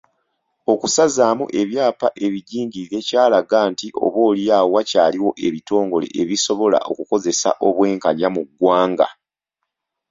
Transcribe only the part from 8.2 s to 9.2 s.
mu ggwanga.